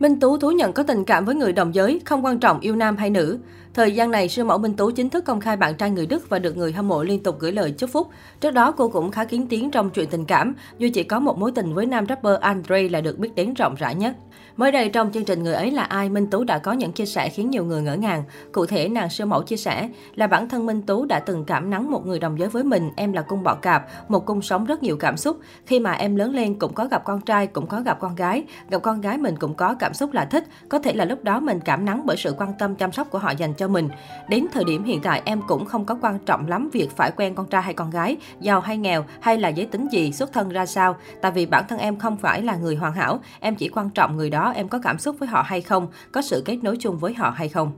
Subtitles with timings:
[0.00, 2.76] Minh Tú thú nhận có tình cảm với người đồng giới, không quan trọng yêu
[2.76, 3.38] nam hay nữ.
[3.74, 6.28] Thời gian này, siêu mẫu Minh Tú chính thức công khai bạn trai người Đức
[6.28, 8.08] và được người hâm mộ liên tục gửi lời chúc phúc.
[8.40, 11.38] Trước đó, cô cũng khá kiến tiếng trong chuyện tình cảm, dù chỉ có một
[11.38, 14.16] mối tình với nam rapper Andre là được biết đến rộng rãi nhất.
[14.56, 17.06] Mới đây trong chương trình Người ấy là ai, Minh Tú đã có những chia
[17.06, 18.24] sẻ khiến nhiều người ngỡ ngàng.
[18.52, 21.70] Cụ thể, nàng siêu mẫu chia sẻ là bản thân Minh Tú đã từng cảm
[21.70, 24.64] nắng một người đồng giới với mình, em là cung bọ cạp, một cung sống
[24.64, 25.36] rất nhiều cảm xúc.
[25.66, 28.44] Khi mà em lớn lên cũng có gặp con trai, cũng có gặp con gái,
[28.70, 31.40] gặp con gái mình cũng có cảm xúc là thích, có thể là lúc đó
[31.40, 33.88] mình cảm nắng bởi sự quan tâm chăm sóc của họ dành cho mình.
[34.28, 37.34] Đến thời điểm hiện tại em cũng không có quan trọng lắm việc phải quen
[37.34, 40.48] con trai hay con gái, giàu hay nghèo hay là giới tính gì, xuất thân
[40.48, 43.68] ra sao, tại vì bản thân em không phải là người hoàn hảo, em chỉ
[43.68, 46.56] quan trọng người đó em có cảm xúc với họ hay không, có sự kết
[46.62, 47.72] nối chung với họ hay không.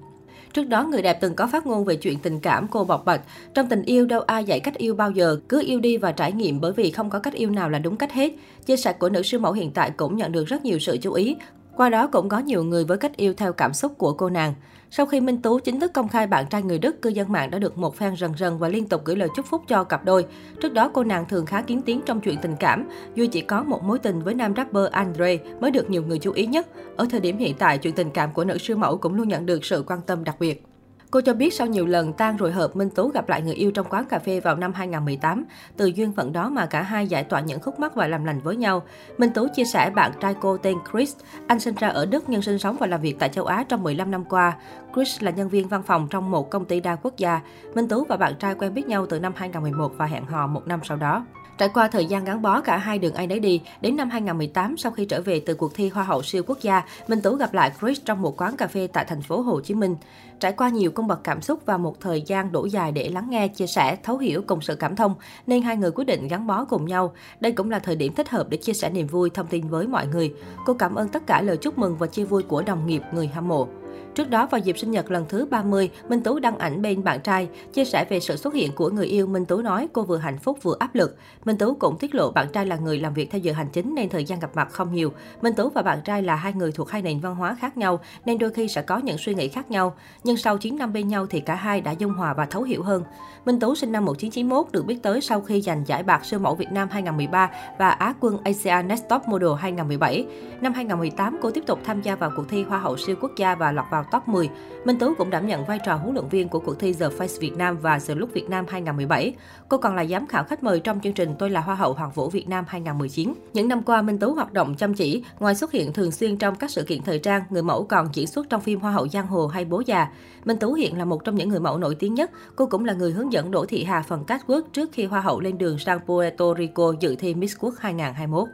[0.53, 3.21] Trước đó, người đẹp từng có phát ngôn về chuyện tình cảm cô bộc bạch.
[3.55, 6.33] Trong tình yêu đâu ai dạy cách yêu bao giờ, cứ yêu đi và trải
[6.33, 8.33] nghiệm bởi vì không có cách yêu nào là đúng cách hết.
[8.67, 11.13] Chia sẻ của nữ siêu mẫu hiện tại cũng nhận được rất nhiều sự chú
[11.13, 11.37] ý.
[11.77, 14.55] Qua đó cũng có nhiều người với cách yêu theo cảm xúc của cô nàng.
[14.91, 17.51] Sau khi Minh Tú chính thức công khai bạn trai người Đức, cư dân mạng
[17.51, 20.05] đã được một fan rần rần và liên tục gửi lời chúc phúc cho cặp
[20.05, 20.27] đôi.
[20.61, 23.63] Trước đó, cô nàng thường khá kiến tiếng trong chuyện tình cảm, dù chỉ có
[23.63, 26.67] một mối tình với nam rapper Andre mới được nhiều người chú ý nhất.
[26.97, 29.47] Ở thời điểm hiện tại, chuyện tình cảm của nữ siêu mẫu cũng luôn nhận
[29.47, 30.72] được sự quan tâm đặc biệt.
[31.13, 33.71] Cô cho biết sau nhiều lần tan rồi hợp, Minh Tú gặp lại người yêu
[33.71, 35.45] trong quán cà phê vào năm 2018.
[35.77, 38.41] Từ duyên phận đó mà cả hai giải tỏa những khúc mắc và làm lành
[38.41, 38.83] với nhau.
[39.19, 41.17] Minh Tú chia sẻ bạn trai cô tên Chris.
[41.47, 43.83] Anh sinh ra ở Đức nhưng sinh sống và làm việc tại châu Á trong
[43.83, 44.57] 15 năm qua.
[44.95, 47.41] Chris là nhân viên văn phòng trong một công ty đa quốc gia.
[47.75, 50.67] Minh Tú và bạn trai quen biết nhau từ năm 2011 và hẹn hò một
[50.67, 51.25] năm sau đó.
[51.59, 54.77] Trải qua thời gian gắn bó cả hai đường ai nấy đi, đến năm 2018
[54.77, 57.55] sau khi trở về từ cuộc thi Hoa hậu siêu quốc gia, Minh Tú gặp
[57.55, 59.97] lại Chris trong một quán cà phê tại thành phố Hồ Chí Minh.
[60.41, 63.09] Trải qua nhiều công cung bậc cảm xúc và một thời gian đủ dài để
[63.09, 65.15] lắng nghe, chia sẻ, thấu hiểu cùng sự cảm thông,
[65.47, 67.13] nên hai người quyết định gắn bó cùng nhau.
[67.41, 69.87] Đây cũng là thời điểm thích hợp để chia sẻ niềm vui, thông tin với
[69.87, 70.35] mọi người.
[70.67, 73.27] Cô cảm ơn tất cả lời chúc mừng và chia vui của đồng nghiệp, người
[73.27, 73.69] hâm mộ.
[74.15, 77.21] Trước đó, vào dịp sinh nhật lần thứ 30, Minh Tú đăng ảnh bên bạn
[77.21, 79.27] trai, chia sẻ về sự xuất hiện của người yêu.
[79.27, 81.17] Minh Tú nói cô vừa hạnh phúc vừa áp lực.
[81.45, 83.95] Minh Tú cũng tiết lộ bạn trai là người làm việc theo giờ hành chính
[83.95, 85.13] nên thời gian gặp mặt không nhiều.
[85.43, 88.01] Minh Tú và bạn trai là hai người thuộc hai nền văn hóa khác nhau
[88.25, 89.95] nên đôi khi sẽ có những suy nghĩ khác nhau.
[90.25, 92.83] Nhưng sau 9 năm bên nhau thì cả hai đã dung hòa và thấu hiểu
[92.83, 93.05] hơn.
[93.45, 96.55] Minh Tú sinh năm 1991 được biết tới sau khi giành giải bạc siêu mẫu
[96.55, 100.27] Việt Nam 2013 và Á quân Asia Next Top Model 2017.
[100.61, 103.55] Năm 2018, cô tiếp tục tham gia vào cuộc thi Hoa hậu siêu quốc gia
[103.55, 104.51] và lọt vào top 10.
[104.85, 107.41] Minh Tú cũng đảm nhận vai trò huấn luyện viên của cuộc thi The Face
[107.41, 109.35] Việt Nam và The Look Việt Nam 2017.
[109.69, 112.11] Cô còn là giám khảo khách mời trong chương trình Tôi là Hoa hậu Hoàng
[112.11, 113.35] vũ Việt Nam 2019.
[113.53, 116.57] Những năm qua, Minh Tú hoạt động chăm chỉ, ngoài xuất hiện thường xuyên trong
[116.57, 119.27] các sự kiện thời trang, người mẫu còn diễn xuất trong phim Hoa hậu Giang
[119.27, 120.09] Hồ hay Bố già.
[120.45, 122.31] Minh Tú hiện là một trong những người mẫu nổi tiếng nhất.
[122.57, 125.41] Cô cũng là người hướng dẫn Đỗ Thị Hà phần catwalk trước khi Hoa hậu
[125.41, 128.49] lên đường sang Puerto Rico dự thi Miss Quốc 2021.